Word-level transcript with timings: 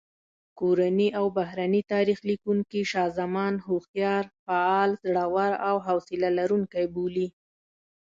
کورني 0.59 1.07
او 1.19 1.25
بهرني 1.37 1.81
تاریخ 1.93 2.19
لیکونکي 2.29 2.79
شاه 2.91 3.09
زمان 3.19 3.53
هوښیار، 3.65 4.23
فعال، 4.45 4.91
زړور 5.05 5.51
او 5.67 5.75
حوصله 5.87 6.27
لرونکی 6.39 6.85
بولي. 6.93 7.27